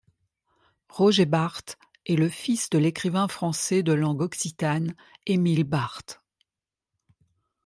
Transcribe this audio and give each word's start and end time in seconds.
Roger 0.89 1.27
Barthe 1.27 1.77
est 2.07 2.15
le 2.15 2.27
fils 2.27 2.71
de 2.71 2.79
l’écrivain 2.79 3.27
français 3.27 3.83
de 3.83 3.93
langue 3.93 4.21
occitane 4.23 4.95
Émile 5.27 5.63
Barthe. 5.63 6.19